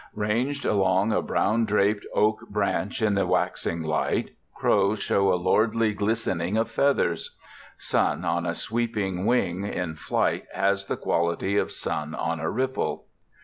Ranged 0.15 0.65
along 0.65 1.13
a 1.13 1.21
brown 1.21 1.65
draped 1.65 2.07
oak 2.15 2.49
branch 2.49 3.03
in 3.03 3.13
the 3.13 3.27
waxing 3.27 3.83
light, 3.83 4.31
crows 4.55 4.97
show 4.99 5.31
a 5.31 5.35
lordly 5.37 5.93
glistening 5.93 6.57
of 6.57 6.71
feathers. 6.71 7.37
(Sun 7.77 8.25
on 8.25 8.47
a 8.47 8.55
sweeping 8.55 9.27
wing 9.27 9.63
in 9.63 9.93
flight 9.93 10.45
has 10.55 10.87
the 10.87 10.97
quality 10.97 11.55
of 11.55 11.71
sun 11.71 12.15
on 12.15 12.39
a 12.39 12.49
ripple.) 12.49 13.05